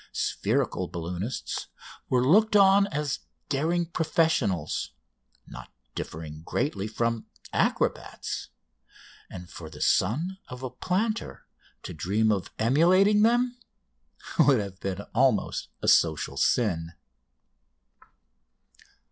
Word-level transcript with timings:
Spherical 0.13 0.87
balloonists 0.87 1.67
were 2.09 2.25
looked 2.25 2.55
on 2.55 2.87
as 2.87 3.19
daring 3.49 3.85
professionals, 3.85 4.93
not 5.45 5.71
differing 5.93 6.41
greatly 6.41 6.87
from 6.87 7.27
acrobats; 7.53 8.49
and 9.29 9.47
for 9.47 9.69
the 9.69 9.79
son 9.79 10.39
of 10.47 10.63
a 10.63 10.71
planter 10.71 11.45
to 11.83 11.93
dream 11.93 12.31
of 12.31 12.49
emulating 12.57 13.21
them 13.21 13.59
would 14.39 14.59
have 14.59 14.79
been 14.79 15.01
almost 15.13 15.67
a 15.83 15.87
social 15.87 16.35
sin. 16.35 16.93